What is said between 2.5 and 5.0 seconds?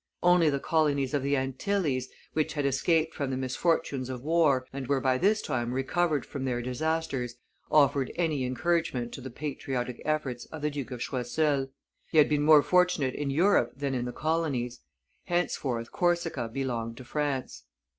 had escaped from the misfortunes of war, and were